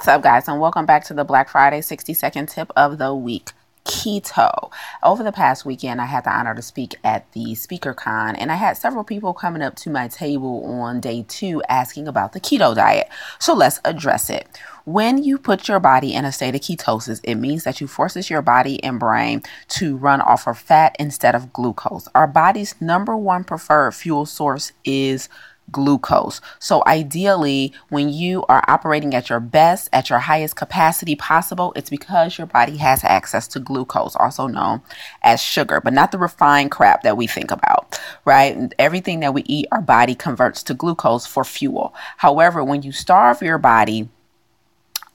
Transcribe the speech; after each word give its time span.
What's 0.00 0.08
up, 0.08 0.22
guys, 0.22 0.48
and 0.48 0.58
welcome 0.58 0.86
back 0.86 1.04
to 1.04 1.14
the 1.14 1.24
Black 1.24 1.50
Friday 1.50 1.82
60 1.82 2.14
second 2.14 2.48
tip 2.48 2.72
of 2.74 2.96
the 2.96 3.14
week. 3.14 3.50
Keto. 3.84 4.72
Over 5.02 5.22
the 5.22 5.30
past 5.30 5.66
weekend, 5.66 6.00
I 6.00 6.06
had 6.06 6.24
the 6.24 6.32
honor 6.32 6.54
to 6.54 6.62
speak 6.62 6.96
at 7.04 7.30
the 7.32 7.54
speaker 7.54 7.92
con, 7.92 8.34
and 8.34 8.50
I 8.50 8.54
had 8.54 8.78
several 8.78 9.04
people 9.04 9.34
coming 9.34 9.60
up 9.60 9.76
to 9.76 9.90
my 9.90 10.08
table 10.08 10.64
on 10.64 11.00
day 11.00 11.26
two 11.28 11.62
asking 11.68 12.08
about 12.08 12.32
the 12.32 12.40
keto 12.40 12.74
diet. 12.74 13.10
So 13.38 13.52
let's 13.52 13.78
address 13.84 14.30
it. 14.30 14.48
When 14.86 15.22
you 15.22 15.36
put 15.36 15.68
your 15.68 15.80
body 15.80 16.14
in 16.14 16.24
a 16.24 16.32
state 16.32 16.54
of 16.54 16.62
ketosis, 16.62 17.20
it 17.22 17.34
means 17.34 17.64
that 17.64 17.82
you 17.82 17.86
forces 17.86 18.30
your 18.30 18.40
body 18.40 18.82
and 18.82 18.98
brain 18.98 19.42
to 19.68 19.98
run 19.98 20.22
off 20.22 20.46
of 20.46 20.58
fat 20.58 20.96
instead 20.98 21.34
of 21.34 21.52
glucose. 21.52 22.08
Our 22.14 22.26
body's 22.26 22.74
number 22.80 23.18
one 23.18 23.44
preferred 23.44 23.94
fuel 23.94 24.24
source 24.24 24.72
is 24.82 25.28
glucose. 25.72 26.40
So, 26.58 26.82
ideally, 26.86 27.72
when 27.88 28.08
you 28.08 28.44
are 28.48 28.64
operating 28.68 29.14
at 29.14 29.28
your 29.28 29.40
best, 29.40 29.88
at 29.92 30.10
your 30.10 30.18
highest 30.20 30.56
capacity 30.56 31.14
possible, 31.16 31.72
it's 31.76 31.90
because 31.90 32.38
your 32.38 32.46
body 32.46 32.76
has 32.78 33.04
access 33.04 33.46
to 33.48 33.60
glucose, 33.60 34.16
also 34.16 34.46
known 34.46 34.82
as 35.22 35.42
sugar, 35.42 35.80
but 35.82 35.92
not 35.92 36.12
the 36.12 36.18
refined 36.18 36.70
crap 36.70 37.02
that 37.02 37.16
we 37.16 37.26
think 37.26 37.50
about, 37.50 37.98
right? 38.24 38.72
Everything 38.78 39.20
that 39.20 39.34
we 39.34 39.42
eat, 39.42 39.66
our 39.72 39.82
body 39.82 40.14
converts 40.14 40.62
to 40.64 40.74
glucose 40.74 41.26
for 41.26 41.44
fuel. 41.44 41.94
However, 42.16 42.62
when 42.64 42.82
you 42.82 42.92
starve 42.92 43.42
your 43.42 43.58
body, 43.58 44.08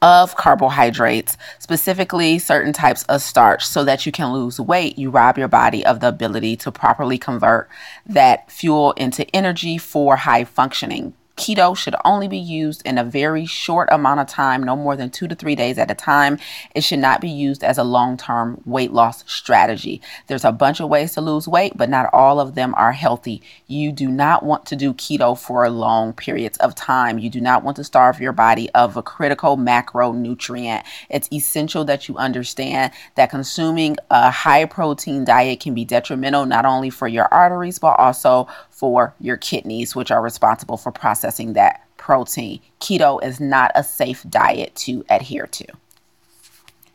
of 0.06 0.36
carbohydrates, 0.36 1.36
specifically 1.58 2.38
certain 2.38 2.72
types 2.72 3.02
of 3.06 3.24
starch, 3.24 3.66
so 3.66 3.84
that 3.84 4.06
you 4.06 4.12
can 4.12 4.32
lose 4.32 4.60
weight. 4.60 5.00
You 5.00 5.10
rob 5.10 5.36
your 5.36 5.48
body 5.48 5.84
of 5.84 6.00
the 6.00 6.10
ability 6.10 6.58
to 6.58 6.72
properly 6.72 7.18
convert 7.18 7.68
that 8.06 8.52
fuel 8.52 8.92
into 8.92 9.26
energy 9.36 9.80
for 9.80 10.18
high 10.18 10.44
functioning 10.44 11.16
Keto 11.38 11.76
should 11.76 11.96
only 12.06 12.28
be 12.28 12.38
used 12.38 12.82
in 12.86 12.98
a 12.98 13.04
very 13.04 13.46
short 13.46 13.90
amount 13.92 14.22
of 14.22 14.28
time, 14.28 14.64
no 14.64 14.76
more 14.76 14.96
than 14.96 15.10
two 15.10 15.28
to 15.28 15.36
three 15.36 15.56
days 15.56 15.78
at 15.78 15.92
a 15.92 15.96
time. 15.96 16.40
It 16.74 16.82
should 16.82 17.00
not 17.00 17.20
be 17.20 17.30
used 17.30 17.64
as 17.64 17.78
a 17.78 17.84
long 17.84 18.16
term 18.16 18.62
weight 18.66 18.92
loss 18.92 19.24
strategy. 19.30 20.02
There's 20.28 20.46
a 20.46 20.52
bunch 20.52 20.80
of 20.80 20.90
ways 20.90 21.14
to 21.14 21.22
lose 21.22 21.48
weight, 21.48 21.74
but 21.76 21.90
not 21.90 22.10
all 22.14 22.40
of 22.40 22.56
them 22.56 22.74
are 22.76 22.94
healthy. 22.94 23.42
You 23.68 23.92
do 23.92 24.08
not 24.08 24.44
want 24.44 24.66
to 24.68 24.76
do 24.76 24.94
keto 24.94 25.38
for 25.38 25.70
long 25.70 26.14
periods 26.14 26.58
of 26.60 26.74
time. 26.74 27.20
You 27.20 27.30
do 27.30 27.42
not 27.42 27.64
want 27.64 27.78
to 27.78 27.84
starve 27.84 28.22
your 28.22 28.32
body 28.32 28.70
of 28.72 28.96
a 28.96 29.04
critical 29.04 29.58
macronutrient. 29.58 30.84
It's 31.10 31.32
essential 31.32 31.84
that 31.86 32.08
you 32.08 32.18
understand 32.18 32.94
that 33.16 33.30
consuming 33.30 33.98
a 34.10 34.32
high 34.32 34.66
protein 34.66 35.26
diet 35.26 35.60
can 35.60 35.74
be 35.74 35.86
detrimental 35.86 36.46
not 36.46 36.66
only 36.66 36.90
for 36.90 37.08
your 37.08 37.28
arteries, 37.34 37.80
but 37.80 38.00
also 38.00 38.48
for 38.72 39.14
your 39.20 39.38
kidneys, 39.38 39.96
which 39.96 40.12
are 40.12 40.22
responsible 40.22 40.78
for 40.78 40.92
processing 41.26 41.54
that 41.54 41.82
protein. 41.98 42.60
Keto 42.80 43.24
is 43.24 43.40
not 43.40 43.72
a 43.74 43.84
safe 43.84 44.24
diet 44.30 44.76
to 44.76 45.04
adhere 45.10 45.48
to. 45.48 45.66